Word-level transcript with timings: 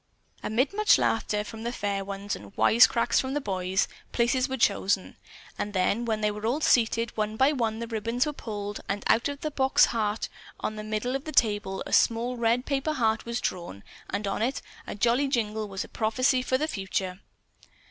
Amid 0.41 0.73
much 0.73 0.97
laughter 0.97 1.43
from 1.43 1.61
the 1.61 1.71
fair 1.71 2.03
ones 2.03 2.35
and 2.35 2.57
"wise 2.57 2.87
cracks" 2.87 3.19
from 3.19 3.35
the 3.35 3.39
boys, 3.39 3.87
places 4.11 4.49
were 4.49 4.57
chosen, 4.57 5.15
and 5.59 5.73
then 5.75 6.05
when 6.05 6.21
they 6.21 6.31
were 6.31 6.43
all 6.43 6.59
seated, 6.59 7.15
one 7.15 7.37
by 7.37 7.51
one 7.51 7.77
the 7.77 7.85
ribbons 7.85 8.25
were 8.25 8.33
pulled 8.33 8.79
and 8.89 9.03
out 9.05 9.29
of 9.29 9.41
the 9.41 9.51
box 9.51 9.85
heart 9.93 10.27
on 10.59 10.75
the 10.75 10.83
middle 10.83 11.15
of 11.15 11.25
the 11.25 11.31
table 11.31 11.83
a 11.85 11.93
small 11.93 12.35
red 12.35 12.65
paper 12.65 12.93
heart 12.93 13.25
was 13.27 13.39
drawn, 13.39 13.83
and 14.09 14.25
on 14.27 14.41
it, 14.41 14.63
in 14.87 14.97
jolly 14.97 15.27
jingle, 15.27 15.67
was 15.67 15.83
a 15.83 15.87
prophesy 15.87 16.41
for 16.41 16.57
the 16.57 16.67
future. 16.67 17.19